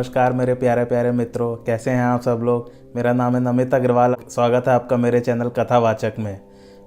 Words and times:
नमस्कार 0.00 0.32
मेरे 0.32 0.52
प्यारे 0.54 0.84
प्यारे 0.84 1.10
मित्रों, 1.12 1.56
कैसे 1.56 1.90
हैं 1.90 2.02
आप 2.02 2.22
सब 2.22 2.40
लोग? 2.42 2.70
मेरा 2.96 3.12
नाम 3.12 3.34
है 3.34 3.40
नमित 3.42 3.74
अग्रवाल। 3.74 4.14
स्वागत 4.30 4.68
है 4.68 4.74
आपका 4.74 4.96
मेरे 4.96 5.20
चैनल 5.20 5.48
कथावाचक 5.48 6.12
में। 6.18 6.40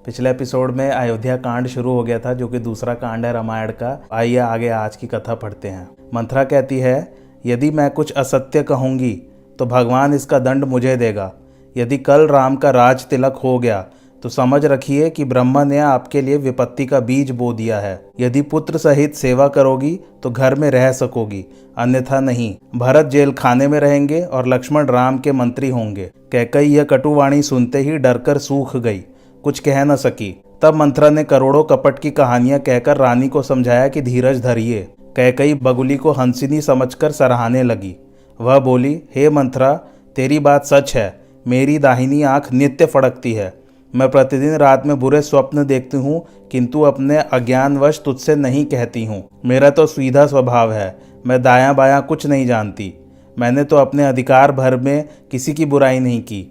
पिछले 0.06 0.30
एपिसोड 0.30 0.70
में 0.70 0.90
अयोध्या 0.90 1.36
कांड 1.36 1.66
शुरू 1.66 1.92
हो 1.92 2.02
गया 2.02 2.18
था, 2.18 2.32
जो 2.34 2.48
कि 2.48 2.58
दूसरा 2.58 2.94
कांड 2.94 3.26
है 3.26 3.32
रामायण 3.32 3.70
का। 3.72 4.06
आइए 4.12 4.36
आगे 4.36 4.68
आज 4.68 4.96
की 4.96 5.06
कथा 5.06 5.34
पढ़ते 5.34 5.68
हैं। 5.68 5.88
मंथरा 6.14 6.44
कहती 6.44 6.78
है, 6.78 7.14
यदि 7.46 7.70
मैं 7.70 7.90
कुछ 7.90 8.12
असत्य 8.12 8.62
कहूँगी 8.62 9.12
तो 9.58 9.66
भगवान 9.66 10.14
इसका 10.14 10.38
दंड 10.38 10.64
मुझे 10.64 10.96
देगा। 10.96 11.32
यदि 11.76 11.98
कल 11.98 12.26
राम 12.28 12.56
का 12.56 12.70
राज 12.70 13.06
तिलक 13.06 13.40
हो 13.44 13.58
गया 13.58 13.84
तो 14.24 14.28
समझ 14.28 14.64
रखिए 14.64 15.08
कि 15.10 15.24
ब्रह्मा 15.24 15.62
ने 15.64 15.78
आपके 15.78 16.20
लिए 16.22 16.36
विपत्ति 16.36 16.84
का 16.86 16.98
बीज 17.00 17.30
बो 17.30 17.52
दिया 17.52 17.78
है। 17.78 18.04
यदि 18.20 18.42
पुत्र 18.42 18.78
सहित 18.78 19.14
सेवा 19.14 19.48
करोगी 19.48 19.98
तो 20.22 20.30
घर 20.30 20.54
में 20.54 20.70
रह 20.70 20.90
सकोगी, 20.92 21.44
अन्यथा 21.78 22.20
नहीं। 22.20 22.54
भरत 22.76 23.06
जेल 23.06 23.32
खाने 23.32 23.66
में 23.68 23.78
रहेंगे 23.80 24.20
और 24.20 24.46
लक्ष्मण 24.48 24.86
राम 24.86 25.18
के 25.18 25.32
मंत्री 25.32 25.68
होंगे। 25.68 26.10
कैकई 26.32 26.66
यह 26.66 26.84
कटुवाणी 26.84 27.42
सुनते 27.42 27.78
ही 27.78 27.96
डरकर 27.96 28.38
सूख 28.38 28.76
गई। 28.76 28.98
कुछ 29.44 29.58
कह 29.58 29.84
न 29.84 29.96
सकी। 29.96 30.30
तब 30.62 30.74
मंत्रा 30.74 31.10
ने 31.10 31.24
करोड़ों 31.24 31.62
कपट 31.64 31.98
की 31.98 32.10
कहानियाँ 32.10 32.58
कहकर 32.58 32.96
रानी 32.96 33.28
को 33.28 33.42
समझाया 33.42 33.88
कि 33.88 34.02
धीरज 34.02 34.40
धरिए। 34.40 34.80
कैकई 35.16 35.54
बगुली 35.54 35.96
को 35.96 36.12
हंसिनी 36.12 36.60
समझकर 36.60 37.10
सराहने 37.10 37.62
लगी। 37.62 37.94
वह 38.40 38.58
बोली, 38.58 39.02
हे 39.14 39.28
मंत्रा, 39.30 39.72
तेरी 40.16 40.38
बात 40.38 40.64
सच 40.64 40.94
है। 40.96 41.20
मेरी 41.46 41.78
दाहिनी 41.78 42.22
आँख 42.22 42.52
नित्य 42.52 42.86
फड़कती 42.86 43.32
है। 43.32 43.63
मैं 43.94 44.10
प्रतिदिन 44.10 44.54
रात 44.54 44.86
में 44.86 44.98
बुरे 44.98 45.20
स्वप्न 45.22 45.64
देखती 45.66 45.96
हूँ, 45.96 46.24
किंतु 46.52 46.80
अपने 46.82 47.18
अज्ञानवश 47.18 48.00
तुझसे 48.04 48.34
नहीं 48.36 48.64
कहती 48.64 49.04
हूँ। 49.04 49.22
मेरा 49.44 49.70
तो 49.70 49.86
सीधा 49.86 50.26
स्वभाव 50.26 50.72
है, 50.72 50.96
मैं 51.26 51.42
दायां 51.42 51.74
बायां 51.76 52.00
कुछ 52.02 52.26
नहीं 52.26 52.46
जानती। 52.46 52.92
मैंने 53.36 53.64
तो 53.64 53.76
अपने 53.76 54.04
अधिकार 54.04 54.52
भर 54.52 54.76
में 54.76 55.08
किसी 55.30 55.52
की 55.52 55.64
बुराई 55.64 55.98
नहीं 55.98 56.20
की। 56.22 56.46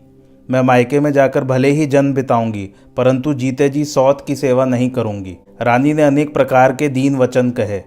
मैं 0.49 0.61
मायके 0.61 0.99
में 0.99 1.11
जाकर 1.13 1.43
भले 1.43 1.69
ही 1.69 1.85
जन्म 1.85 2.13
बिताऊँगी, 2.13 2.69
परंतु 2.97 3.33
जीते 3.33 3.69
जी 3.69 3.83
सौत 3.85 4.23
की 4.27 4.35
सेवा 4.35 4.65
नहीं 4.65 4.89
करूँगी। 4.89 5.37
रानी 5.61 5.93
ने 5.93 6.03
अनेक 6.03 6.33
प्रकार 6.33 6.75
के 6.75 6.89
दीन 6.89 7.17
वचन 7.17 7.49
कहे, 7.51 7.81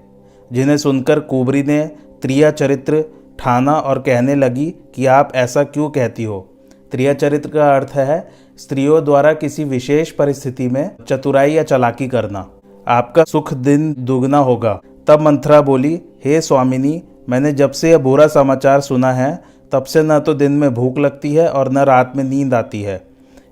जिन्हें 0.50 0.77
सुनकर 0.77 1.21
कुबरी 1.21 1.62
ने 1.62 1.84
त्रिया 2.22 2.50
चरित्र 2.50 3.05
ठाना 3.39 3.72
और 3.72 3.99
कहने 3.99 4.34
लगी 4.34 4.66
कि 4.95 5.06
आप 5.06 5.33
ऐसा 5.34 5.62
क्यों 5.65 5.89
कहती 5.91 6.25
हो? 6.25 6.41
त्रिया 6.93 7.12
चरित्र 7.15 7.50
का 7.50 7.75
अर्थ 7.77 7.91
है 7.91 8.19
स्त्रियों 8.59 9.05
द्वारा 9.05 9.33
किसी 9.33 9.65
विशेष 9.65 10.11
परिस्थिति 10.11 10.69
में 10.69 10.91
चतुराई 11.09 11.53
या 11.53 11.62
चलाकी 11.62 12.09
करना। 12.09 12.47
आपका 12.87 13.25
सुख 13.25 13.53
दिन 13.55 13.94
दुगना 13.99 14.39
होगा। 14.39 14.81
तब 15.06 15.21
मंथरा 15.21 15.61
बोली, 15.61 16.00
हे 16.25 16.41
स्वामिनी, 16.41 17.03
मैंने 17.28 17.53
जब 17.53 17.71
से 17.71 17.91
यह 17.91 17.99
बुरा 17.99 18.27
समाचार 18.27 18.81
सुना 18.81 19.12
है, 19.12 19.43
तब 19.72 19.84
से 19.84 20.03
न 20.03 20.19
तो 20.19 20.34
दिन 20.34 20.53
में 20.53 20.75
भूख 20.75 20.99
लगती 20.99 21.34
है 21.34 21.49
और 21.49 21.72
न 21.72 21.78
रात 21.78 22.12
में 22.16 22.25
नींद 22.25 22.55
आती 22.55 22.83
है। 22.83 23.05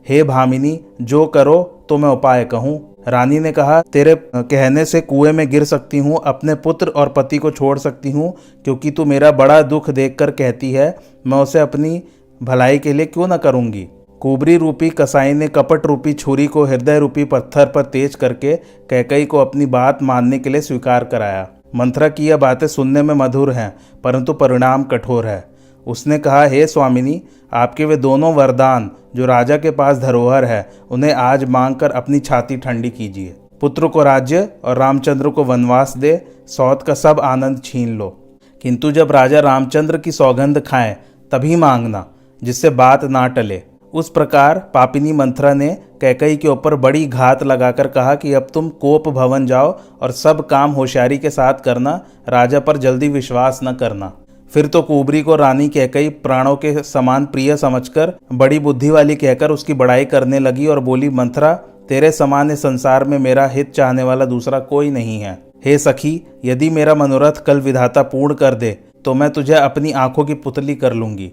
हे 0.08 0.22
भामिनी, 0.22 0.80
जो 1.02 1.26
करो 1.26 1.62
तो 1.88 1.98
मैं 1.98 2.08
उपाय 2.08 2.44
कहूँ। 2.44 2.94
रानी 3.08 3.38
ने 3.38 3.52
कहा, 3.52 3.80
तेरे 3.82 4.14
कहने 4.34 4.84
से 4.84 5.00
कुएँ 5.00 5.32
में 5.32 5.50
गिर 5.50 5.64
सकती 5.64 5.98
हूँ, 5.98 6.20
अपने 6.24 6.54
पुत्र 6.54 6.88
और 6.88 7.08
पति 7.08 7.38
को 7.38 7.50
छोड़ 7.50 7.78
सकती 7.78 8.10
हूँ, 8.10 8.32
क्योंकि 8.64 8.90
तू 8.90 9.04
मेरा 9.04 9.32
बड़ा 9.32 9.60
दुख 9.62 9.90
देखकर 9.90 10.30
कहती 10.30 10.72
है, 10.72 10.96
मैं 11.26 11.38
उसे 11.38 11.58
अपनी 11.58 12.02
भलाई 12.42 12.78
के 12.78 12.92
लिए 12.92 13.06
क्यों 13.06 13.28
न 13.28 13.36
करूँगी? 13.36 13.88
कुबरी 14.24 14.56
रूपी 14.56 14.90
कसाई 14.90 15.32
ने 15.32 15.48
कपट 15.48 15.86
रूपी, 15.86 16.12
छुरी 16.12 16.46
को 16.46 16.64
हृदय 16.64 16.98
रूपी 16.98 17.24
पत्थर 17.24 17.66
पर 17.66 17.82
तेज 17.82 18.14
करके 18.14 18.56
कैकई 18.90 19.24
को 19.24 19.38
अपनी 19.38 19.66
बात 19.66 20.02
मानने 20.02 20.38
के 20.38 20.50
लिए 20.50 20.60
स्वीकार 20.60 21.04
कराया। 21.04 21.48
मंत्रा 21.74 22.08
की 22.08 22.26
यह 22.26 22.36
बातें 22.36 22.66
सुनने 22.66 23.02
में 23.02 23.14
मधुर 23.14 23.52
हैं, 23.52 23.76
परंतु 24.04 24.32
परिणाम 24.32 24.82
कठोर 24.82 25.26
है। 25.26 25.44
उसने 25.86 26.18
कहा, 26.18 26.44
हे 26.44 26.66
स्वामिनी, 26.66 27.22
आपके 27.52 27.84
वे 27.84 27.96
दोनों 27.96 28.34
वरदान, 28.34 28.90
जो 29.16 29.26
राजा 29.26 29.56
के 29.56 29.70
पास 29.70 29.98
धरोहर 29.98 30.44
है, 30.44 30.70
उन्हें 30.90 31.12
आज 31.12 31.44
मांग 31.44 31.76
कर 31.76 31.90
अपनी 31.90 32.20
छाती 32.20 32.56
ठंडी 32.56 32.90
कीजिए। 32.90 33.36
पुत्र 33.60 33.88
को 33.88 34.02
राज्य 34.02 34.48
और 34.64 34.78
रामचंद्र 34.78 35.28
को 35.28 35.44
वनवास 35.44 35.96
दे, 35.96 36.26
सौत 36.46 36.82
का 36.82 36.94
सब 36.94 37.20
आनंद 37.20 37.60
छीन 37.64 37.98
लो। 37.98 38.38
किंतु 38.62 38.92
जब 38.92 39.12
राजा 39.12 39.40
रामचंद्र 39.40 39.98
की 39.98 40.12
सौगंध 40.12 40.62
खाएँ, 40.66 40.96
तभी 41.32 41.56
मांगना, 41.56 42.06
जिससे 42.42 42.70
बात 42.70 43.04
ना 43.04 43.28
टले। 43.28 43.62
उस 43.94 44.08
प्रकार 44.10 44.58
पापिनी 44.74 45.12
मंथरा 45.12 45.52
ने 45.54 45.68
कैकई 46.00 46.36
के 46.36 46.48
ऊपर 46.48 46.74
बड़ी 46.76 47.04
घात 47.06 47.42
लगाकर 47.42 47.86
कहा 47.88 48.14
कि 48.14 48.32
अब 48.32 48.46
तुम 48.54 48.68
कोप 48.80 49.08
भवन 49.08 49.46
जाओ 49.46 49.78
और 50.02 50.10
सब 50.12 50.44
काम 50.46 50.70
होशियारी 50.70 51.18
के 51.18 51.30
साथ 51.30 51.60
करना, 51.64 52.00
राजा 52.28 52.60
पर 52.60 52.76
जल्दी 52.76 53.08
विश्वास 53.08 53.60
न 53.64 53.72
करना। 53.72 54.12
फिर 54.52 54.66
तो 54.66 54.82
कुबरी 54.82 55.22
को 55.22 55.36
रानी 55.36 55.68
कैकई 55.68 56.08
प्राणों 56.08 56.56
के 56.56 56.82
समान 56.82 57.26
प्रिय 57.26 57.56
समझकर, 57.56 58.12
बड़ी 58.32 58.58
बुद्धि 58.58 58.90
वाली 58.90 59.16
कहकर 59.16 59.50
उसकी 59.50 59.74
बड़ाई 59.74 60.04
करने 60.04 60.38
लगी 60.38 60.66
और 60.66 60.80
बोली, 60.80 61.08
मंथरा, 61.10 61.52
तेरे 61.88 62.10
समान 62.12 62.50
इस 62.50 62.62
संसार 62.62 63.04
में 63.04 63.18
मेरा 63.18 63.46
हित 63.46 63.72
चाहने 63.72 64.02
वाला 64.02 64.24
दूसरा 64.24 64.58
कोई 64.58 64.90
नहीं 64.90 65.20
है। 65.20 65.38
हे 65.64 65.78
सखी, 65.78 66.20
यदि 66.44 66.70
मेरा 66.70 66.94
मनोरथ 66.94 67.42
कल 67.46 67.60
विधाता 67.60 68.02
पूर्ण 68.04 68.34
कर 68.34 68.54
दे 68.54 68.78
तो 69.04 69.14
मैं 69.14 69.30
तुझे 69.30 69.54
अपनी 69.54 69.90
आँखों 69.92 70.24
की 70.24 70.34
पुतली 70.34 70.74
कर 70.74 70.92
लूँगी। 70.92 71.32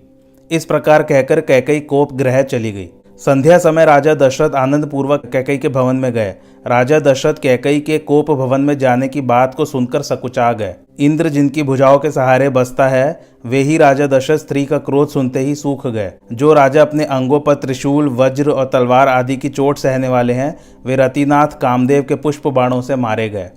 इस 0.52 0.66
प्रकार 0.66 1.04
कहकर 1.04 1.42
कैकई 1.42 1.80
कोप 1.80 2.14
ग्रह 2.14 2.42
चली 2.42 2.72
गई। 2.72 2.90
संध्या 3.18 3.58
समय 3.58 3.86
राजा 3.86 4.14
दशरथ 4.14 4.56
आनंद 4.56 4.86
पूर्वक 4.86 5.22
कैकई 5.26 5.58
के 5.58 5.70
भवन 5.70 5.96
में 5.96 6.14
गए। 6.14 6.36
राजा 6.68 7.00
दशरथ 7.00 7.34
कैकई 7.34 7.80
के 7.80 7.98
कोप 7.98 8.32
भवन 8.32 8.62
में 8.62 8.78
जाने 8.78 9.08
की 9.08 9.22
बात 9.22 9.56
को 9.56 9.66
सुनकर 9.66 10.02
सकुचा 10.02 10.54
गए। 10.54 10.76
इंद्र 11.00 11.30
जिनकी 11.30 11.64
भुजाओं 11.64 12.00
के 12.00 12.12
सहारे 12.12 12.50
बसता 12.50 12.88
है, 12.88 13.22
वे 13.46 13.58
ही 13.58 13.78
राजा 13.78 14.08
दशरथ 14.08 14.38
स्त्री 14.38 14.66
का 14.66 14.78
क्रोध 14.78 15.10
सुनते 15.10 15.40
ही 15.40 15.56
सूख 15.56 15.88
गए। 15.88 16.12
जो 16.34 16.54
राजा 16.54 16.82
अपने 16.82 17.06
अंगों 17.06 17.40
पर 17.40 17.54
त्रिशूल, 17.54 18.10
वज्र 18.10 18.52
और 18.52 18.66
तलवार 18.66 19.08
आदि 19.08 19.38
की 19.38 19.50
चोट 19.50 19.78
सहने 19.78 20.08
वाले 20.08 20.34
हैं, 20.34 20.56
वे 20.86 20.96
रतिनाथ, 20.96 21.48
कामदेव 21.48 22.04
के 22.04 22.16
पुष्प 22.16 22.48
बाणों 22.48 22.82
से 22.82 22.96
मारे 22.96 23.30
गए। 23.30 23.50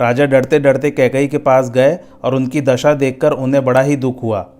राजा 0.00 0.26
डरते 0.26 0.58
डरते 0.58 0.90
कैकई 0.90 1.26
के 1.26 1.38
पास 1.38 1.70
गए 1.70 1.98
और 2.24 2.34
उनकी 2.34 2.60
दशा 2.60 2.94
देखकर 2.94 3.32
उन्हें 3.32 3.64
बड़ा 3.64 3.80
ही 3.80 3.96
दुख 3.96 4.22
हुआ। 4.22 4.50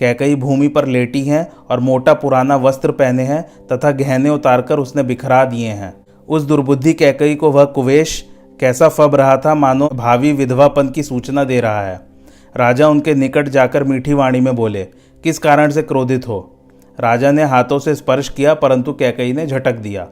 कैकई 0.00 0.34
भूमि 0.34 0.68
पर 0.68 0.86
लेटी 0.86 1.22
हैं 1.22 1.52
और 1.70 1.80
मोटा 1.80 2.14
पुराना 2.14 2.56
वस्त्र 2.56 2.90
पहने 2.90 3.22
हैं 3.22 3.66
तथा 3.72 3.90
गहने 3.90 4.30
उतारकर 4.30 4.78
उसने 4.78 5.02
बिखरा 5.02 5.44
दिए 5.44 5.68
हैं। 5.68 5.94
उस 6.28 6.42
दुर्बुद्धि 6.42 6.92
कैकई 6.92 7.34
को 7.34 7.50
वह 7.50 7.64
कुवेश 7.64 8.28
कैसा 8.60 8.88
फब 8.88 9.14
रहा 9.14 9.36
था 9.36 9.54
मानो 9.54 9.88
भावी 9.88 10.32
विधवापन 10.32 10.88
की 10.88 11.02
सूचना 11.02 11.44
दे 11.44 11.60
रहा 11.60 11.82
है। 11.82 12.00
राजा 12.56 12.88
उनके 12.88 13.14
निकट 13.14 13.48
जाकर 13.48 13.84
मीठी 13.84 14.14
वाणी 14.14 14.40
में 14.40 14.56
बोले, 14.56 14.84
किस 15.24 15.38
कारण 15.38 15.70
से 15.70 15.82
क्रोधित 15.82 16.28
हो? 16.28 16.56
राजा 17.00 17.32
ने 17.32 17.44
हाथों 17.44 17.78
से 17.78 17.94
स्पर्श 17.94 18.28
किया, 18.28 18.54
परंतु 18.54 18.92
कैकई 18.92 19.32
ने 19.32 19.46
झटक 19.46 19.72
दिया। 19.72 20.08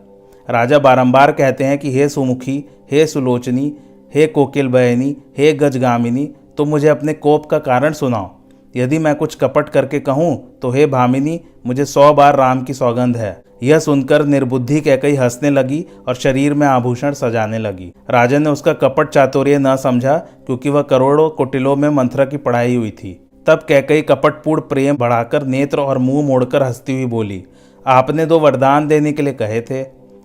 राजा 0.50 0.78
बारंबार 0.78 1.32
कहते 1.32 1.64
हैं 1.64 1.78
कि, 1.78 1.92
हे 1.92 2.08
सुमुखी, 2.08 2.64
हे 2.92 3.06
सुलोचनी, 3.06 3.76
हे 4.14 4.26
कोकिल 4.26 4.68
बहनी 4.68 5.16
हे 5.38 5.52
गजगामिनी, 5.52 6.30
तुम 6.56 6.68
मुझे 6.68 6.88
अपने 6.88 7.12
कोप 7.12 7.46
का 7.46 7.58
कारण 7.58 7.92
सुनाओ। 7.92 8.37
यदि 8.74 8.98
मैं 8.98 9.14
कुछ 9.14 9.34
कपट 9.34 9.68
करके 9.68 10.00
कहूँ 10.00 10.58
तो 10.62 10.70
हे 10.70 10.86
भामिनी, 10.86 11.40
मुझे 11.66 11.84
सौ 11.84 12.12
बार 12.14 12.36
राम 12.36 12.62
की 12.62 12.74
सौगंध 12.74 13.16
है। 13.16 13.36
यह 13.62 13.78
सुनकर 13.78 14.24
निर्बुद्धि 14.26 14.80
कैकई 14.80 15.14
हंसने 15.14 15.50
लगी 15.50 15.84
और 16.08 16.14
शरीर 16.14 16.54
में 16.54 16.66
आभूषण 16.66 17.12
सजाने 17.12 17.58
लगी। 17.58 17.92
राजा 18.10 18.38
ने 18.38 18.50
उसका 18.50 18.72
कपट 18.74 19.08
चातुर्य 19.08 19.58
न 19.58 19.76
समझा, 19.76 20.16
क्योंकि 20.16 20.70
वह 20.70 20.82
करोड़ों 20.82 21.28
कुटिलों 21.30 21.74
में 21.76 21.88
मंथरा 21.90 22.24
की 22.24 22.36
पढ़ाई 22.38 22.76
हुई 22.76 22.90
थी। 22.92 23.12
तब 23.46 23.64
कैकई 23.68 24.02
कपटपूर्ण 24.02 24.60
प्रेम 24.60 24.96
बढ़ाकर 24.96 25.42
नेत्र 25.44 25.80
और 25.80 25.98
मुँह 25.98 26.26
मोड़कर 26.26 26.62
हंसती 26.62 26.92
हुई 26.92 27.06
बोली, 27.06 27.42
आपने 27.86 28.26
दो 28.26 28.38
वरदान 28.38 28.86
देने 28.88 29.12
के 29.12 29.22
लिए 29.22 29.32
कहे 29.34 29.60
थे। 29.60 29.82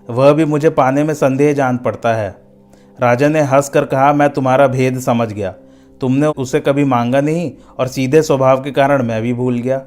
वह 0.08 0.32
भी 0.32 0.44
मुझे 0.44 0.70
पाने 0.70 1.04
में 1.04 1.14
संदेह 1.14 1.52
जान 1.52 1.76
पड़ता 1.76 2.12
है। 2.12 2.34
राजा 2.98 3.28
ने 3.28 3.40
हंस 3.42 3.68
कहा, 3.68 4.12
मैं 4.12 4.28
तुम्हारा 4.30 4.66
भेद 4.68 4.98
समझ 5.00 5.32
गया। 5.32 5.54
तुमने 6.00 6.26
उसे 6.26 6.60
कभी 6.60 6.84
मांगा 6.84 7.20
नहीं 7.20 7.50
और 7.78 7.88
सीधे 7.88 8.22
स्वभाव 8.22 8.62
के 8.62 8.70
कारण 8.70 9.02
मैं 9.02 9.22
भी 9.22 9.32
भूल 9.34 9.58
गया। 9.58 9.80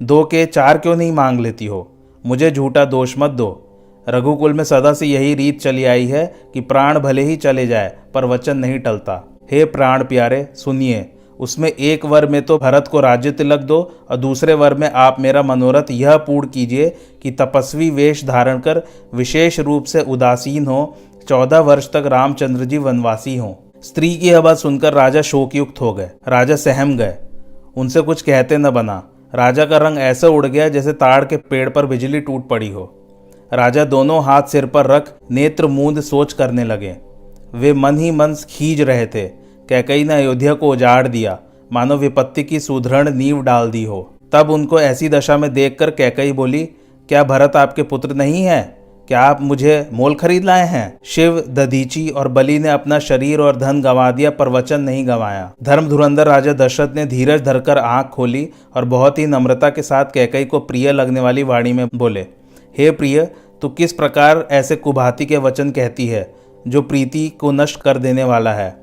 दो 0.00 0.22
के 0.24 0.46
चार 0.46 0.78
क्यों 0.78 0.96
नहीं 0.96 1.12
मांग 1.12 1.40
लेती 1.40 1.66
हो? 1.66 1.90
मुझे 2.24 2.50
झूठा 2.50 2.84
दोष 2.84 3.14
मत 3.18 3.30
दो। 3.30 3.60
रघुकुल 4.08 4.52
में 4.52 4.64
सदा 4.64 4.92
से 4.92 5.06
यही 5.06 5.34
रीत 5.34 5.60
चली 5.60 5.84
आई 5.84 6.06
है 6.06 6.24
कि 6.54 6.60
प्राण 6.60 6.98
भले 6.98 7.22
ही 7.22 7.36
चले 7.36 7.66
जाए, 7.66 7.96
पर 8.14 8.24
वचन 8.24 8.56
नहीं 8.56 8.78
टलता। 8.78 9.22
हे 9.50 9.64
प्राण 9.64 10.04
प्यारे, 10.04 10.46
सुनिए, 10.54 11.10
उसमें 11.40 11.68
एक 11.68 12.04
वर 12.04 12.26
में 12.26 12.40
तो 12.42 12.58
भरत 12.58 12.88
को 12.88 13.00
राज्य 13.00 13.30
तिलक 13.30 13.60
दो 13.60 13.80
और 14.10 14.16
दूसरे 14.16 14.54
वर 14.54 14.74
में 14.74 14.90
आप 14.90 15.16
मेरा 15.20 15.42
मनोरथ 15.42 15.90
यह 15.90 16.16
पूर्ण 16.16 16.48
कीजिए 16.48 16.88
कि 17.22 17.30
तपस्वी 17.30 17.90
वेश 17.90 18.24
धारण 18.24 18.58
कर 18.58 18.82
विशेष 19.14 19.60
रूप 19.60 19.84
से 19.84 20.02
उदासीन 20.02 20.66
हो, 20.66 20.96
चौदह 21.28 21.58
वर्ष 21.58 21.88
तक 21.92 22.04
रामचंद्र 22.06 22.64
जी 22.64 22.78
वनवासी 22.78 23.36
हों। 23.36 23.54
स्त्री 23.84 24.16
की 24.16 24.38
बात 24.38 24.56
सुनकर 24.56 24.92
राजा 24.92 25.22
शोकयुक्त 25.22 25.80
हो 25.80 25.94
गए। 25.94 26.10
राजा 26.28 26.56
सहम 26.56 26.96
गए। 26.96 27.16
उनसे 27.76 28.00
कुछ 28.00 28.22
कहते 28.22 28.56
न 28.56 28.70
बना। 28.70 29.08
राजा 29.34 29.64
का 29.64 29.76
रंग 29.76 29.98
ऐसा 29.98 30.28
उड़ 30.28 30.46
गया 30.46 30.68
जैसे 30.68 30.92
ताड़ 30.92 31.24
के 31.24 31.36
पेड़ 31.36 31.68
पर 31.68 31.86
बिजली 31.86 32.20
टूट 32.20 32.48
पड़ी 32.48 32.68
हो। 32.68 33.06
राजा 33.52 33.84
दोनों 33.84 34.24
हाथ 34.24 34.42
सिर 34.42 34.66
पर 34.66 34.86
रख 34.86 35.14
नेत्र 35.30 35.66
मूंद 35.66 36.00
सोच 36.00 36.32
करने 36.32 36.64
लगे। 36.64 36.96
वे 37.54 37.72
मन 37.72 37.98
ही 37.98 38.10
मन 38.10 38.34
खींच 38.34 38.80
रहे 38.80 39.06
थे। 39.06 39.28
कैकई 39.68 40.04
ने 40.04 40.14
अयोध्या 40.14 40.54
को 40.54 40.68
उजाड़ 40.70 41.08
दिया। 41.08 41.38
मानो 41.72 41.96
विपत्ति 41.96 42.44
की 42.44 42.60
सुदृढ़ 42.60 43.08
नींव 43.08 43.42
डाल 43.42 43.70
दी 43.70 43.84
हो। 43.84 44.14
तब 44.32 44.50
उनको 44.50 44.80
ऐसी 44.80 45.08
दशा 45.08 45.38
में 45.38 45.52
देखकर 45.52 45.90
कैकई 45.90 46.32
बोली, 46.32 46.64
क्या 47.08 47.24
भरत 47.24 47.56
आपके 47.56 47.82
पुत्र 47.82 48.14
नहीं 48.14 48.44
है? 48.44 48.83
क्या 49.08 49.20
आप 49.20 49.40
मुझे 49.40 49.88
मोल 49.92 50.14
खरीद 50.14 50.44
लाए 50.44 50.66
हैं? 50.66 50.98
शिव, 51.04 51.40
दधीची 51.48 52.08
और 52.08 52.28
बलि 52.28 52.58
ने 52.58 52.68
अपना 52.68 52.98
शरीर 52.98 53.40
और 53.40 53.56
धन 53.56 53.80
गंवा 53.82 54.10
दिया, 54.10 54.30
पर 54.30 54.48
वचन 54.48 54.80
नहीं 54.80 55.06
गंवाया। 55.08 55.52
धर्म 55.62 55.88
धुरंधर 55.88 56.26
राजा 56.26 56.52
दशरथ 56.52 56.94
ने 56.94 57.04
धीरज 57.06 57.42
धरकर 57.42 57.78
आँख 57.78 58.06
खोली 58.06 58.48
और 58.74 58.84
बहुत 58.84 59.18
ही 59.18 59.26
नम्रता 59.26 59.70
के 59.70 59.82
साथ 59.82 60.04
कैकई 60.04 60.44
को 60.44 60.60
प्रिय 60.60 60.92
लगने 60.92 61.20
वाली 61.20 61.42
वाणी 61.42 61.72
में 61.72 61.86
बोले, 61.94 62.26
हे 62.78 62.90
प्रिय, 62.90 63.24
तू 63.62 63.68
किस 63.68 63.92
प्रकार 63.92 64.46
ऐसे 64.50 64.76
कुभाती 64.76 65.26
के 65.26 65.36
वचन 65.36 65.70
कहती 65.70 66.06
है, 66.06 66.34
जो 66.68 66.82
प्रीति 66.82 67.28
को 67.28 67.52
नष्ट 67.52 67.80
कर 67.80 67.98
देने 67.98 68.24
वाला 68.24 68.52
है? 68.52 68.76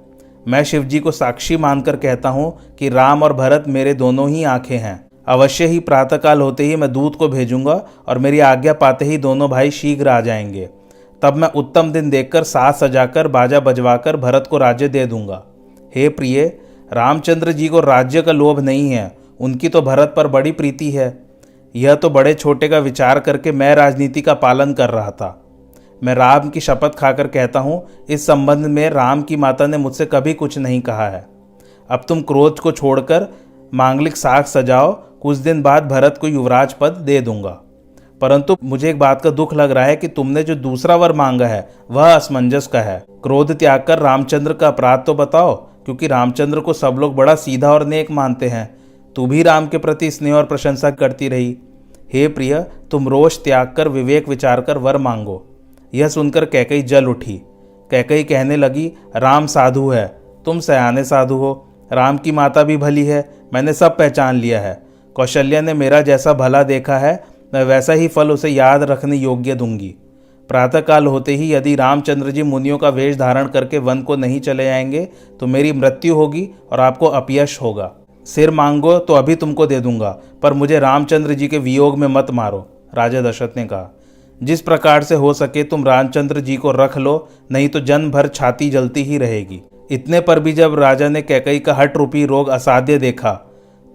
मैं 0.48 0.64
शिवजी 0.64 1.00
को 1.00 1.12
साक्षी 1.12 1.58
मानकर 1.58 1.96
कहता 1.96 2.30
हूँ 2.30 2.76
कि 2.80 2.90
राम 2.90 3.24
और 3.24 3.34
भरत 3.34 3.64
मेरे 3.68 3.94
दोनों 3.94 4.30
ही 4.30 4.44
आँखें 4.44 4.78
हैं। 4.78 5.11
अवश्य 5.28 5.66
ही 5.66 5.80
प्रातःकाल 5.80 6.42
होते 6.42 6.64
ही 6.64 6.76
मैं 6.76 6.92
दूत 6.94 7.16
को 7.16 7.28
भेजूँगा 7.28 7.86
और 8.08 8.18
मेरी 8.18 8.40
आज्ञा 8.40 8.74
पाते 8.74 9.06
ही 9.06 9.18
दोनों 9.18 9.50
भाई 9.50 9.72
शीघ्र 9.72 10.08
आ 10.10 10.22
जाएँगे। 10.22 10.70
तब 11.22 11.36
मैं 11.36 11.48
उत्तम 11.48 11.92
दिन 11.92 12.10
देखकर 12.10 12.44
साथ 12.44 12.74
सजाकर 12.74 13.28
बाजा 13.28 13.60
बजवाकर 13.60 14.18
भरत 14.18 14.48
को 14.50 14.58
राज्य 14.58 14.88
दे 14.88 15.06
दूँगा। 15.06 15.44
हे 15.96 16.10
प्रिय, 16.10 16.58
रामचंद्र 16.94 17.52
जी 17.52 17.68
को 17.68 17.80
राज्य 17.80 18.22
का 18.22 18.32
लोभ 18.32 18.60
नहीं 18.60 18.92
है, 18.92 19.18
उनकी 19.40 19.70
तो 19.70 19.82
भरत 19.82 20.14
पर 20.18 20.28
बड़ी 20.28 20.52
प्रीति 20.52 20.92
है। 20.92 21.24
यह 21.76 21.96
तो 21.96 22.10
बड़े 22.10 22.34
छोटे 22.34 22.68
का 22.68 22.80
विचार 22.80 23.20
करके 23.20 23.52
मैं 23.52 23.76
राजनीति 23.76 24.22
का 24.22 24.34
पालन 24.34 24.74
कर 24.74 24.90
रहा 24.90 25.12
था। 25.12 25.44
मैं 26.04 26.16
राम 26.16 26.50
की 26.50 26.60
शपथ 26.60 26.96
खाकर 26.96 27.28
कहता 27.28 27.60
हूँ, 27.60 27.88
इस 28.10 28.26
संबंध 28.26 28.66
में 28.66 28.90
राम 28.90 29.22
की 29.22 29.36
माता 29.36 29.68
ने 29.68 29.78
मुझसे 29.78 30.06
कभी 30.06 30.34
कुछ 30.34 30.58
नहीं 30.58 30.82
कहा 30.82 31.10
है। 31.10 31.28
अब 31.90 32.02
तुम 32.08 32.22
क्रोध 32.22 32.60
को 32.60 32.72
छोड़कर 32.72 33.28
मांगलिक 33.74 34.18
साग 34.18 34.44
सजाओ 34.44 35.04
कुछ 35.22 35.38
दिन 35.38 35.62
बाद 35.62 35.88
भरत 35.88 36.18
को 36.22 36.28
युवराज 36.28 36.74
पद 36.74 36.92
दे 36.92 37.22
दूँगा। 37.22 37.62
परंतु 38.22 38.58
मुझे 38.64 38.90
एक 38.90 39.00
बात 39.00 39.22
का 39.22 39.30
दुख 39.30 39.54
लग 39.54 39.72
रहा 39.72 39.86
है 39.86 39.96
कि 39.96 40.08
तुमने 40.08 40.44
जो 40.44 40.56
दूसरा 40.56 40.96
वर 40.96 41.14
मांगा 41.14 41.48
है, 41.48 41.70
वह 41.92 42.16
असमंजस 42.16 42.68
का 42.68 42.82
है। 42.82 43.06
क्रोध 43.24 43.56
त्याग 43.60 43.84
कर 43.88 44.00
रामचंद्र 44.00 44.54
का 44.54 44.68
अपराध 44.68 45.04
तो 45.06 45.14
बताओ, 45.14 45.56
क्योंकि 45.56 46.08
रामचंद्र 46.08 46.60
को 46.60 46.74
सब 46.74 46.96
लोग 47.00 47.16
बड़ा 47.16 47.36
सीधा 47.36 47.72
और 47.72 47.86
नेक 47.86 48.12
मानते 48.12 48.48
हैं। 48.48 48.76
तू 49.16 49.28
भी 49.28 49.44
राम 49.44 49.68
के 49.68 49.78
प्रति 49.78 50.12
स्नेह 50.12 50.34
और 50.34 50.44
प्रशंसा 50.44 50.90
करती 50.90 51.30
रही। 51.30 51.58
हे 52.14 52.28
प्रिय, 52.28 52.66
तुम 52.92 53.08
रोष 53.08 53.38
त्याग 53.38 53.74
कर 53.78 53.88
विवेक 53.88 54.30
विचार 54.30 54.62
कर 54.62 54.78
वर 54.78 54.98
मांगो। 54.98 55.48
यह 55.94 56.08
सुनकर 56.08 56.46
कैकई 56.46 56.82
जल 56.82 57.06
उठी। 57.06 57.42
कैकई 57.92 58.24
कहने 58.24 58.56
लगी, 58.56 58.92
राम 59.16 59.46
साधु 59.46 59.90
है। 59.90 60.22
तुम 60.46 60.60
सयाने 60.60 61.04
साधु 61.04 61.36
हो। 61.36 61.68
राम 61.94 62.18
की 62.18 62.32
माता 62.32 62.64
भी 62.64 62.78
भली 62.78 63.06
है। 63.06 63.30
मैंने 63.54 63.74
सब 63.74 63.98
पहचान 63.98 64.36
लिया 64.36 64.62
है। 64.62 64.91
कौशल्या 65.16 65.62
ने 65.62 65.74
मेरा 65.74 66.02
जैसा 66.02 66.34
भला 66.34 66.64
देखा 66.64 66.98
है, 66.98 67.24
मैं 67.54 67.64
वैसा 67.64 67.94
ही 67.94 68.08
फल 68.08 68.32
उसे 68.32 68.50
याद 68.50 68.84
रखने 68.84 69.16
योग्य 69.16 69.56
दूँगी। 69.56 69.96
प्रातःकाल 70.50 71.06
होते 71.08 71.36
ही 71.36 71.54
यदि 71.54 71.76
रामचंद्र 71.76 72.32
जी 72.32 72.44
मुनियों 72.44 72.78
का 72.78 72.90
वेश 72.90 73.16
धारण 73.18 73.48
करके 73.48 73.78
वन 73.78 74.02
को 74.02 74.16
नहीं 74.16 74.40
चले 74.40 74.66
जाएँगे 74.66 75.08
तो 75.40 75.48
मेरी 75.48 75.72
मृत्यु 75.74 76.16
होगी 76.16 76.48
और 76.72 76.80
आपको 76.80 77.06
अपयश 77.06 77.62
होगा। 77.62 77.92
सिर 78.26 78.52
मांगो 78.52 78.98
तो 79.00 79.14
अभी 79.14 79.36
तुमको 79.36 79.66
दे 79.66 79.80
दूँगा, 79.80 80.10
पर 80.44 80.54
मुझे 80.54 80.80
रामचंद्र 80.80 81.34
जी 81.34 81.48
के 81.48 81.58
वियोग 81.58 81.98
में 81.98 82.08
मत 82.08 82.32
मारो, 82.32 82.68
राजा 82.96 83.22
दशरथ 83.22 83.58
ने 83.58 83.66
कहा। 83.66 83.90
जिस 84.42 84.62
प्रकार 84.62 85.04
से 85.04 85.16
हो 85.16 85.34
सके 85.34 85.64
तुम 85.64 85.86
रामचंद्र 85.86 86.40
जी 86.40 86.56
को 86.56 86.72
रख 86.72 86.98
लो, 86.98 87.28
नहीं 87.52 87.70
तो 87.70 87.80
जन 87.80 88.10
भर 88.12 88.28
छाती 88.28 88.70
जलती 88.70 89.04
ही 89.04 89.18
रहेगी। 89.18 89.62
इतने 89.92 90.20
पर 90.20 90.40
भी 90.40 90.54
जब 90.54 90.80
राजा 90.80 91.10
ने 91.10 91.22
कैकई 91.22 91.60
का 91.60 91.74
हट 91.74 91.98
रूपी 91.98 92.26
रोग 92.26 92.50
असाध्य 92.50 92.98
देखा 92.98 93.32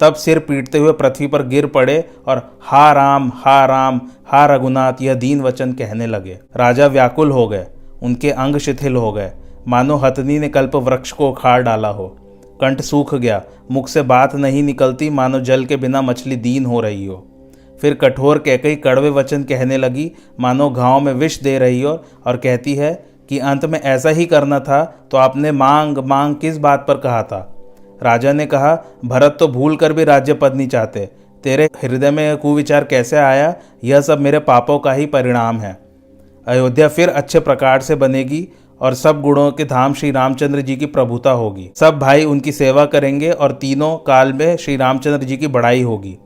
तब 0.00 0.14
सिर 0.14 0.38
पीटते 0.38 0.78
हुए 0.78 0.92
पृथ्वी 0.92 1.26
पर 1.26 1.46
गिर 1.46 1.66
पड़े 1.66 1.98
और 2.26 2.58
हा 2.62 2.90
राम 2.92 3.30
हा 3.34 3.64
राम, 3.66 4.00
हा 4.26 4.44
रघुनाथ 4.46 5.02
यह 5.02 5.14
दीन 5.14 5.40
वचन 5.40 5.72
कहने 5.72 6.06
लगे। 6.06 6.38
राजा 6.56 6.86
व्याकुल 6.86 7.30
हो 7.30 7.46
गए, 7.48 7.66
उनके 8.02 8.30
अंग 8.30 8.56
शिथिल 8.58 8.96
हो 8.96 9.12
गए। 9.12 9.32
मानो 9.68 9.96
हथनी 9.96 10.38
ने 10.38 10.48
कल्प 10.48 10.76
वृक्ष 10.76 11.12
को 11.12 11.30
उखाड़ 11.30 11.62
डाला 11.62 11.88
हो। 11.88 12.06
कंठ 12.60 12.80
सूख 12.80 13.14
गया, 13.14 13.42
मुख 13.70 13.88
से 13.88 14.02
बात 14.02 14.34
नहीं 14.34 14.62
निकलती, 14.62 15.10
मानो 15.10 15.40
जल 15.40 15.64
के 15.64 15.76
बिना 15.76 16.02
मछली 16.02 16.36
दीन 16.36 16.66
हो 16.66 16.80
रही 16.80 17.06
हो। 17.06 17.26
फिर 17.80 17.94
कठोर 17.94 18.38
कह 18.38 18.56
कई 18.56 18.76
कड़वे 18.76 19.10
वचन 19.10 19.42
कहने 19.42 19.76
लगी, 19.76 20.10
मानो 20.40 20.70
घाव 20.70 21.00
में 21.00 21.12
विष 21.12 21.40
दे 21.42 21.58
रही 21.58 21.82
हो 21.82 21.98
और 22.26 22.36
कहती 22.36 22.74
है 22.74 22.94
कि 23.28 23.38
अंत 23.38 23.64
में 23.64 23.80
ऐसा 23.80 24.10
ही 24.10 24.26
करना 24.26 24.60
था 24.60 24.84
तो 25.10 25.16
आपने 25.16 25.52
मांग 25.52 25.98
मांग 25.98 26.34
किस 26.36 26.58
बात 26.58 26.84
पर 26.88 26.96
कहा 26.96 27.22
था? 27.22 27.55
राजा 28.02 28.32
ने 28.32 28.46
कहा, 28.46 28.84
भरत 29.04 29.36
तो 29.40 29.48
भूल 29.48 29.76
कर 29.76 29.92
भी 29.92 30.04
राज्य 30.04 30.34
पद 30.34 30.54
नहीं 30.54 30.68
चाहते। 30.68 31.08
तेरे 31.44 31.68
हृदय 31.82 32.10
में 32.10 32.36
कुविचार 32.36 32.84
कैसे 32.84 33.16
आया? 33.16 33.54
यह 33.84 34.00
सब 34.00 34.20
मेरे 34.20 34.38
पापों 34.38 34.78
का 34.78 34.92
ही 34.92 35.06
परिणाम 35.06 35.58
है। 35.58 35.78
अयोध्या 36.46 36.88
फिर 36.88 37.08
अच्छे 37.08 37.40
प्रकार 37.40 37.80
से 37.80 37.94
बनेगी 37.94 38.48
और 38.80 38.94
सब 38.94 39.22
गुणों 39.22 39.52
के 39.52 39.64
धाम 39.64 39.94
श्री 39.94 40.10
रामचंद्र 40.10 40.60
जी 40.60 40.76
की 40.76 40.86
प्रभुता 40.86 41.30
होगी। 41.30 41.70
सब 41.76 41.98
भाई 41.98 42.24
उनकी 42.24 42.52
सेवा 42.52 42.86
करेंगे 42.86 43.30
और 43.30 43.52
तीनों 43.52 43.96
काल 43.96 44.32
में 44.32 44.56
श्री 44.56 44.76
रामचंद्र 44.76 45.24
जी 45.24 45.36
की 45.36 45.46
बढ़ाई 45.46 45.82
होगी। 45.82 46.18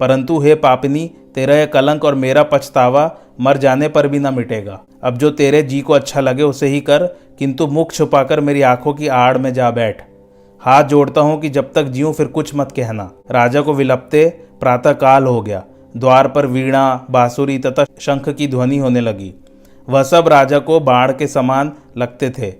परंतु 0.00 0.38
हे 0.38 0.54
पापनी, 0.54 1.10
तेरा 1.34 1.54
यह 1.54 1.66
कलंक 1.66 2.04
और 2.04 2.14
मेरा 2.14 2.42
पछतावा 2.42 3.16
मर 3.40 3.56
जाने 3.56 3.88
पर 3.88 4.08
भी 4.08 4.18
न 4.18 4.34
मिटेगा। 4.34 4.80
अब 5.04 5.18
जो 5.18 5.30
तेरे 5.30 5.62
जी 5.62 5.80
को 5.80 5.92
अच्छा 5.92 6.20
लगे, 6.20 6.42
उसे 6.42 6.66
ही 6.66 6.80
कर, 6.80 7.06
किंतु 7.38 7.66
मुख 7.66 7.92
छुपाकर 7.92 8.40
मेरी 8.40 8.62
आँखों 8.62 8.94
की 8.94 9.08
आड़ 9.08 9.38
में 9.38 9.54
जा 9.54 9.70
बैठ। 9.70 10.07
हाथ 10.62 10.84
जोड़ता 10.84 11.20
हूँ 11.20 11.40
कि 11.40 11.48
जब 11.48 11.72
तक 11.72 11.82
जीऊँ 11.82 12.12
फिर 12.14 12.26
कुछ 12.26 12.54
मत 12.54 12.72
कहना। 12.72 13.10
राजा 13.30 13.60
को 13.60 13.74
विलपते 13.74 14.28
प्रातः 14.60 14.92
काल 14.92 15.24
हो 15.24 15.42
गया। 15.42 15.64
द्वार 15.96 16.28
पर 16.28 16.46
वीणा, 16.46 17.06
बांसुरी 17.10 17.58
तथा 17.58 17.84
शंख 18.00 18.28
की 18.28 18.48
ध्वनि 18.48 18.78
होने 18.78 19.00
लगी। 19.00 19.34
वह 19.88 20.02
सब 20.02 20.28
राजा 20.28 20.58
को 20.58 20.80
बाढ़ 20.80 21.12
के 21.12 21.26
समान 21.26 21.72
लगते 21.96 22.30
थे। 22.30 22.54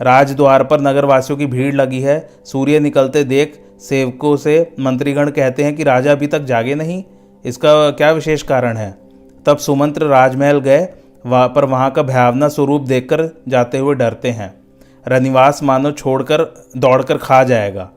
राजद्वार 0.00 0.64
पर 0.64 0.80
नगरवासियों 0.80 1.38
की 1.38 1.46
भीड़ 1.46 1.74
लगी 1.74 2.00
है। 2.00 2.30
सूर्य 2.44 2.80
निकलते 2.80 3.24
देख 3.24 3.60
सेवकों 3.80 4.36
से 4.36 4.74
मंत्रीगण 4.80 5.30
कहते 5.30 5.64
हैं 5.64 5.76
कि 5.76 5.82
राजा 5.82 6.12
अभी 6.12 6.26
तक 6.26 6.40
जागे 6.40 6.74
नहीं। 6.74 7.04
इसका 7.44 7.90
क्या 7.90 8.10
विशेष 8.12 8.42
कारण 8.42 8.76
है? 8.76 8.98
तब 9.46 9.56
सुमंत्र 9.56 10.06
राजमहल 10.06 10.60
गए। 10.60 10.88
वहाँ 11.26 11.48
पर 11.48 11.64
वहाँ 11.64 11.90
का 11.90 12.02
भयावना 12.02 12.48
स्वरूप 12.48 12.82
देखकर 12.82 13.42
जाते 13.48 13.78
हुए 13.78 13.94
डरते 13.94 14.30
हैं। 14.30 14.61
रनिवास 15.08 15.62
मानो 15.62 15.90
छोड़कर, 15.90 16.68
दौड़कर 16.76 17.16
खा 17.16 17.44
जाएगा। 17.44 17.90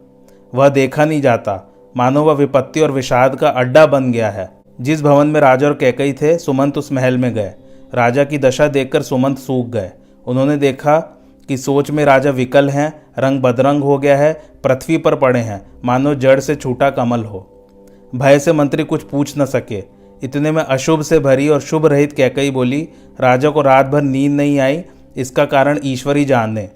वह 0.55 0.69
देखा 0.69 1.05
नहीं 1.05 1.21
जाता। 1.21 1.73
मानो 1.97 2.23
वह 2.23 2.33
विपत्ति 2.33 2.79
और 2.81 2.91
विषाद 2.91 3.35
का 3.35 3.49
अड्डा 3.49 3.85
बन 3.85 4.11
गया 4.11 4.29
है। 4.29 4.51
जिस 4.81 5.01
भवन 5.01 5.27
में 5.27 5.41
राजा 5.41 5.67
और 5.67 5.73
कैकई 5.73 6.13
थे, 6.13 6.37
सुमंत 6.37 6.77
उस 6.77 6.91
महल 6.91 7.17
में 7.17 7.33
गए। 7.33 7.53
राजा 7.93 8.23
की 8.23 8.37
दशा 8.37 8.67
देखकर 8.67 9.01
सुमंत 9.01 9.37
सूख 9.37 9.67
गए। 9.67 9.91
उन्होंने 10.27 10.57
देखा 10.57 10.99
कि 11.47 11.57
सोच 11.57 11.91
में 11.91 12.05
राजा 12.05 12.29
विकल 12.29 12.69
हैं, 12.69 13.01
रंग 13.19 13.41
बदरंग 13.41 13.83
हो 13.83 13.97
गया 13.97 14.17
है, 14.17 14.33
पृथ्वी 14.63 14.97
पर 14.97 15.15
पड़े 15.15 15.39
हैं। 15.39 15.71
मानो 15.85 16.15
जड़ 16.15 16.39
से 16.39 16.55
छूटा 16.55 16.89
कमल 16.89 17.23
हो। 17.23 17.67
भय 18.15 18.39
से 18.39 18.53
मंत्री 18.53 18.83
कुछ 18.83 19.03
पूछ 19.03 19.33
न 19.37 19.45
सके। 19.45 19.83
इतने 20.23 20.51
में 20.51 20.63
अशुभ 20.63 21.01
से 21.01 21.19
भरी 21.19 21.49
और 21.49 21.59
शुभ 21.59 21.85
रहित 21.85 22.13
कैकई 22.13 22.51
बोली, 22.51 22.89
राजा 23.21 23.49
को 23.49 23.61
रात 23.61 23.85
भर 23.85 24.01
नींद 24.01 24.31
नहीं 24.31 24.59
आई, 24.59 24.83
इसका 25.17 25.45
कारण 25.45 25.79
ईश्वर 25.83 26.17
जाने। 26.23 26.69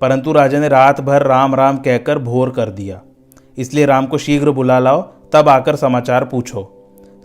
परंतु 0.00 0.32
राजा 0.32 0.60
ने 0.60 0.68
रात 0.68 1.00
भर 1.00 1.22
राम 1.22 1.54
राम 1.54 1.76
कहकर 1.76 2.18
भोर 2.18 2.50
कर 2.50 2.70
दिया। 2.70 3.00
इसलिए 3.58 3.86
राम 3.86 4.06
को 4.06 4.18
शीघ्र 4.18 4.50
बुला 4.50 4.78
लाओ, 4.78 5.02
तब 5.32 5.48
आकर 5.48 5.76
समाचार 5.76 6.24
पूछो। 6.24 6.72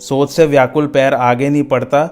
सोच 0.02 0.30
से 0.30 0.46
व्याकुल 0.46 0.88
पैर 0.88 1.14
आगे 1.14 1.50
नहीं 1.50 1.64
पड़ता 1.64 2.06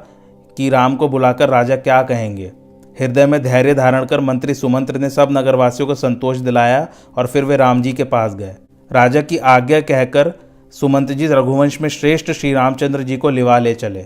कि 0.58 0.70
राम 0.70 0.96
को 0.96 1.08
बुलाकर 1.10 1.50
राजा 1.50 1.76
क्या 1.76 2.02
कहेंगे। 2.04 2.52
हृदय 3.00 3.26
में 3.26 3.42
धैर्य 3.44 3.74
धारण 3.74 4.06
कर 4.06 4.20
मंत्री 4.20 4.54
सुमंत्र 4.54 4.98
ने 4.98 5.10
सब 5.10 5.28
नगरवासियों 5.32 5.88
को 5.88 5.96
संतोष 5.96 6.38
दिलाया 6.38 6.88
और 7.18 7.28
फिर 7.28 7.46
वे 7.46 7.58
राम 7.58 7.82
जी 7.82 7.94
के 7.94 8.04
पास 8.04 8.36
गए। 8.36 8.56
राजा 8.92 9.22
की 9.22 9.38
आज्ञा 9.38 9.82
कहकर 9.82 10.34
सुमंत 10.72 11.12
जी 11.12 11.28
रघुवंश 11.28 11.82
में 11.82 11.90
श्रेष्ठ 11.90 12.32
श्री 12.32 12.54
रामचंद्र 12.54 13.04
जी 13.04 13.18
को 13.18 13.30
लिवा 13.30 13.58
ले 13.60 13.74
चले। 13.74 14.06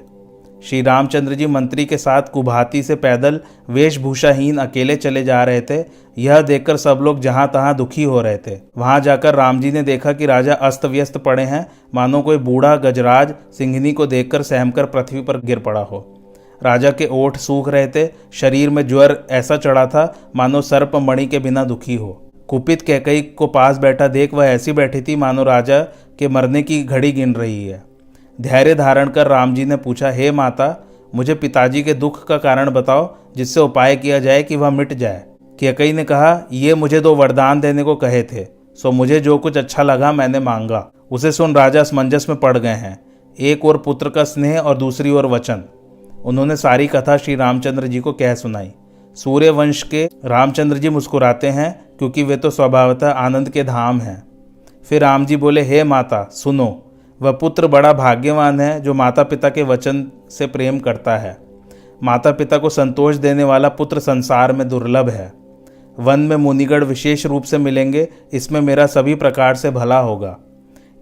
श्री 0.64 0.82
रामचंद्र 0.82 1.34
जी 1.34 1.48
मंत्री 1.48 1.86
के 1.86 1.98
साथ 1.98 2.22
कुभाती 2.22 2.84
से 2.84 2.96
पैदल 2.96 3.40
वेशभूषाहीन 3.70 4.58
अकेले 4.58 4.96
चले 4.96 5.24
जा 5.24 5.44
रहे 5.44 5.62
थे। 5.62 5.84
यह 6.18 6.42
देखकर 6.42 6.78
सब 6.78 7.00
लोग 7.02 7.20
जहाँ 7.20 7.48
तहां 7.48 7.76
दुखी 7.76 8.04
हो 8.04 8.22
रहे 8.22 8.38
थे। 8.38 8.58
वहाँ 8.78 9.00
जाकर 9.00 9.36
राम 9.36 9.60
जी 9.60 9.72
ने 9.72 9.84
देखा 9.84 10.14
कि 10.14 10.26
राजा 10.26 10.54
अस्त 10.54 10.86
व्यस्त 10.86 11.18
पड़े 11.18 11.44
हैं। 11.44 11.66
मानो 11.96 12.22
कोई 12.22 12.38
बूढ़ा 12.38 12.76
गजराज 12.76 13.34
सिंघनी 13.58 13.94
को 13.94 14.08
देखकर 14.08 14.42
सहमकर 14.42 14.86
पृथ्वी 14.86 15.22
पर 15.22 15.40
गिर 15.40 15.60
पड़ा 15.60 15.82
हो। 15.82 16.06
राजा 16.64 16.92
के 16.92 17.08
ओठ 17.12 17.38
सूख 17.38 17.70
रहे 17.70 17.88
थे। 17.88 18.10
शरीर 18.34 18.70
में 18.70 18.88
ज्वर 18.88 19.24
ऐसा 19.32 19.58
चढ़ा 19.58 19.86
था, 19.86 20.14
मानो 20.36 20.62
सर्प 20.62 20.96
मणि 20.96 21.26
के 21.26 21.40
बिना 21.40 21.64
दुखी 21.64 21.96
हो। 21.96 22.20
कुपित 22.48 22.82
कैकई 22.82 23.22
को 23.22 23.48
पास 23.48 23.78
बैठा 23.78 24.08
देख 24.08 24.34
वह 24.34 24.46
ऐसी 24.46 24.72
बैठी 24.72 25.02
थी 25.02 25.16
मानो 25.16 25.44
राजा 25.44 25.80
के 26.20 26.28
मरने 26.28 26.62
की 26.64 26.84
घड़ी 26.84 27.12
गिन 27.12 27.36
रही 27.36 27.68
है। 27.68 27.93
धैर्य 28.42 28.76
धारण 28.76 29.10
कर 29.10 29.28
राम 29.28 29.54
जी 29.56 29.66
ने 29.66 29.76
पूछा, 29.76 30.10
हे 30.10 30.32
माता, 30.32 30.76
मुझे 31.16 31.34
पिताजी 31.34 31.84
के 31.84 31.94
दुख 31.94 32.28
का 32.28 32.38
कारण 32.38 32.70
बताओ, 32.70 33.16
जिससे 33.36 33.60
उपाय 33.60 33.96
किया 33.96 34.20
जाए 34.20 34.44
कि 34.44 34.56
वह 34.56 34.70
मिट 34.70 34.94
जाए? 34.94 35.24
केकई 35.60 35.94
ने 35.94 36.04
कहा, 36.04 36.48
ये 36.52 36.76
मुझे 36.76 37.00
दो 37.00 37.16
वरदान 37.16 37.60
देने 37.60 37.84
को 37.84 37.96
कहे 37.96 38.24
थे, 38.24 38.46
सो 38.76 38.92
मुझे 38.92 39.20
जो 39.20 39.38
कुछ 39.38 39.58
अच्छा 39.58 39.84
लगा 39.84 40.12
मैंने 40.12 40.40
मांगा, 40.40 40.92
उसे 41.12 41.32
सुन 41.32 41.56
राजा 41.56 41.80
असमंजस 41.80 42.26
में 42.30 42.40
पड़ 42.40 42.58
गए 42.58 42.70
हैं, 42.70 43.00
एक 43.40 43.66
और 43.66 43.78
पुत्र 43.78 44.10
का 44.10 44.24
स्नेह 44.24 44.60
और 44.60 44.78
दूसरी 44.78 45.12
ओर 45.12 45.26
वचन। 45.26 45.64
उन्होंने 46.26 46.56
सारी 46.56 46.88
कथा 46.88 47.18
श्री 47.18 47.36
रामचंद्र 47.36 47.88
जी 47.88 48.00
को 48.00 48.14
कह 48.14 48.36
सुनाई। 48.36 48.72
सूर्य 49.16 49.50
वंश 49.50 49.84
के 49.84 50.06
रामचंद्र 50.26 50.78
जी 50.78 50.90
मुस्कुराते 50.90 51.48
हैं, 51.48 51.98
क्योंकि 51.98 52.24
वे 52.24 52.38
तो 52.38 52.50
स्वभावतः 52.50 53.10
आनंद 53.10 53.50
के 53.50 53.64
धाम 53.64 54.00
हैं। 54.02 54.24
फिर 54.84 55.02
राम 55.02 55.26
जी 55.26 55.36
बोले, 55.36 55.62
हे 55.62 55.84
माता, 55.84 56.24
सुनो 56.32 56.90
वह 57.24 57.32
पुत्र 57.32 57.68
बड़ा 57.68 57.94
भाग्यवान 57.94 58.60
है, 58.60 58.82
जो 58.82 58.94
माता 58.94 59.24
पिता 59.24 59.50
के 59.50 59.64
वचन 59.64 60.12
से 60.30 60.48
प्रेम 60.48 60.80
करता 60.80 61.18
है। 61.18 61.38
माता 62.04 62.32
पिता 62.32 62.58
को 62.58 62.70
संतोष 62.70 63.16
देने 63.16 63.44
वाला 63.44 63.70
पुत्र 63.70 64.00
संसार 64.00 64.54
में 64.54 64.70
दुर्लभ 64.70 65.10
है। 65.10 65.34
वन 66.00 66.20
में 66.20 66.36
मुनिगढ़ 66.36 66.84
विशेष 66.84 67.26
रूप 67.26 67.44
से 67.44 67.58
मिलेंगे, 67.58 68.08
इसमें 68.34 68.62
मेरा 68.62 68.86
सभी 68.86 69.16
प्रकार 69.16 69.56
से 69.56 69.72
भला 69.72 70.00
होगा। 70.00 70.38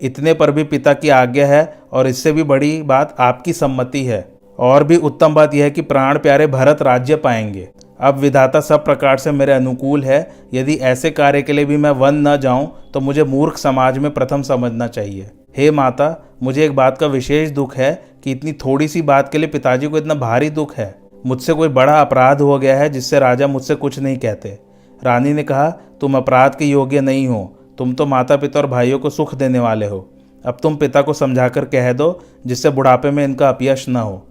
इतने 0.01 0.33
पर 0.33 0.51
भी 0.51 0.63
पिता 0.63 0.93
की 0.93 1.09
आज्ञा 1.09 1.47
है, 1.47 1.73
और 1.93 2.07
इससे 2.07 2.31
भी 2.31 2.43
बड़ी 2.43 2.81
बात 2.81 3.15
आपकी 3.19 3.53
सम्मति 3.53 4.05
है। 4.05 4.31
और 4.59 4.83
भी 4.83 4.97
उत्तम 4.97 5.33
बात 5.33 5.53
यह 5.53 5.63
है 5.63 5.71
कि 5.71 5.81
प्राण 5.81 6.19
प्यारे 6.19 6.47
भरत 6.47 6.81
राज्य 6.81 7.15
पाएँगे। 7.15 7.69
अब 7.99 8.15
विधाता 8.15 8.59
सब 8.59 8.85
प्रकार 8.85 9.17
से 9.17 9.31
मेरे 9.31 9.53
अनुकूल 9.53 10.03
है, 10.03 10.31
यदि 10.53 10.73
ऐसे 10.73 11.11
कार्य 11.11 11.41
के 11.41 11.53
लिए 11.53 11.65
भी 11.65 11.77
मैं 11.77 11.91
वन 11.91 12.27
न 12.27 12.37
जाऊँ 12.37 12.71
तो 12.93 12.99
मुझे 12.99 13.23
मूर्ख 13.23 13.57
समाज 13.57 13.97
में 13.97 14.11
प्रथम 14.13 14.41
समझना 14.41 14.87
चाहिए। 14.87 15.29
हे 15.57 15.71
माता, 15.71 16.35
मुझे 16.43 16.65
एक 16.65 16.75
बात 16.75 16.97
का 16.97 17.07
विशेष 17.07 17.49
दुख 17.49 17.75
है 17.77 18.03
कि 18.23 18.31
इतनी 18.31 18.53
थोड़ी 18.53 18.87
सी 18.87 19.01
बात 19.01 19.31
के 19.31 19.37
लिए 19.37 19.47
पिताजी 19.47 19.87
को 19.87 19.97
इतना 19.97 20.13
भारी 20.13 20.49
दुख 20.49 20.75
है। 20.75 20.95
मुझसे 21.25 21.53
कोई 21.53 21.67
बड़ा 21.67 22.01
अपराध 22.01 22.41
हो 22.41 22.59
गया 22.59 22.77
है 22.77 22.89
जिससे 22.89 23.19
राजा 23.19 23.47
मुझसे 23.47 23.75
कुछ 23.75 23.99
नहीं 23.99 24.17
कहते। 24.17 24.59
रानी 25.03 25.33
ने 25.33 25.43
कहा, 25.43 25.69
तुम 25.69 26.17
अपराध 26.17 26.55
के 26.55 26.65
योग्य 26.65 27.01
नहीं 27.01 27.27
हो। 27.27 27.57
तुम 27.77 27.93
तो 27.93 28.05
माता 28.05 28.35
पिता 28.35 28.59
और 28.59 28.67
भाइयों 28.67 28.99
को 28.99 29.09
सुख 29.09 29.35
देने 29.35 29.59
वाले 29.59 29.85
हो। 29.85 30.09
अब 30.45 30.57
तुम 30.63 30.75
पिता 30.75 31.01
को 31.01 31.13
समझाकर 31.13 31.65
कह 31.65 31.93
दो, 31.93 32.21
जिससे 32.47 32.69
बुढ़ापे 32.69 33.11
में 33.11 33.23
इनका 33.23 33.49
अपयश 33.49 33.89
न 33.89 33.95
हो। 33.95 34.27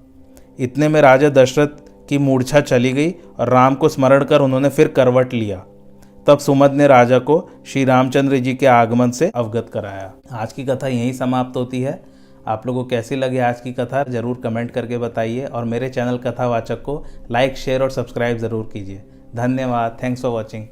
इतने 0.58 0.88
में 0.88 1.00
राजा 1.00 1.28
दशरथ 1.28 1.68
की 2.08 2.18
मूर्छा 2.18 2.60
चली 2.60 2.92
गई 2.92 3.14
और 3.38 3.48
राम 3.48 3.74
को 3.74 3.88
स्मरण 3.88 4.24
कर 4.24 4.40
उन्होंने 4.40 4.68
फिर 4.68 4.88
करवट 4.88 5.34
लिया। 5.34 5.64
तब 6.30 6.38
सुमद 6.38 6.72
ने 6.72 6.86
राजा 6.86 7.18
को 7.18 7.36
श्री 7.66 7.84
रामचंद्र 7.84 8.36
जी 8.36 8.54
के 8.54 8.66
आगमन 8.66 9.10
से 9.10 9.30
अवगत 9.34 9.70
कराया। 9.72 10.12
आज 10.32 10.52
की 10.52 10.64
कथा 10.64 10.88
यहीं 10.88 11.12
समाप्त 11.12 11.56
होती 11.56 11.80
है। 11.82 11.98
आप 12.46 12.66
लोगों 12.66 12.82
को 12.82 12.88
कैसी 12.88 13.16
लगी 13.16 13.38
आज 13.38 13.60
की 13.60 13.72
कथा, 13.72 14.04
ज़रूर 14.04 14.40
कमेंट 14.44 14.70
करके 14.70 14.98
बताइए 14.98 15.44
और 15.44 15.64
मेरे 15.64 15.88
चैनल 15.88 16.18
कथावाचक 16.18 16.82
को 16.82 17.02
लाइक, 17.30 17.56
शेयर 17.56 17.82
और 17.82 17.90
सब्सक्राइब 17.90 18.38
ज़रूर 18.38 18.70
कीजिए। 18.72 19.02
धन्यवाद। 19.36 19.98
Thanks 20.02 20.22
for 20.22 20.30
watching. 20.30 20.66